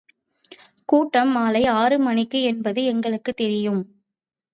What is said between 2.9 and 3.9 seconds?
எங்களுக்குத் தெரியும்.